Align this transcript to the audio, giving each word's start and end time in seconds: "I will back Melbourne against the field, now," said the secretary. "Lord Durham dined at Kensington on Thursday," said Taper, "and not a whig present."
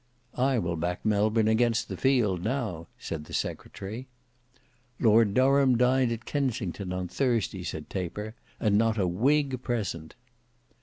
"I 0.33 0.57
will 0.57 0.77
back 0.77 1.05
Melbourne 1.05 1.47
against 1.47 1.87
the 1.87 1.95
field, 1.95 2.43
now," 2.43 2.87
said 2.97 3.25
the 3.25 3.35
secretary. 3.35 4.07
"Lord 4.99 5.35
Durham 5.35 5.77
dined 5.77 6.11
at 6.11 6.25
Kensington 6.25 6.91
on 6.91 7.07
Thursday," 7.07 7.61
said 7.63 7.87
Taper, 7.87 8.33
"and 8.59 8.79
not 8.79 8.97
a 8.97 9.05
whig 9.07 9.61
present." 9.61 10.15